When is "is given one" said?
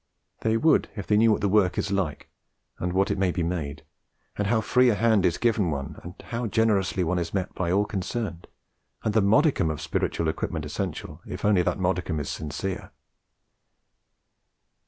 5.27-6.15